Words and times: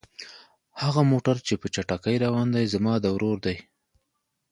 هغه 0.81 1.01
موټر 1.11 1.35
چې 1.47 1.53
په 1.61 1.67
چټکۍ 1.73 2.15
روان 2.25 2.47
دی 2.55 2.65
زما 2.73 2.93
د 2.99 3.05
ورور 3.15 3.37
دی. 3.45 3.57